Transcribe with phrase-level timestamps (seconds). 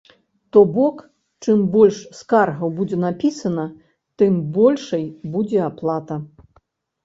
[0.55, 1.03] То бок,
[1.47, 3.69] чым больш скаргаў будзе напісана,
[4.23, 6.23] тым большай будзе аплата.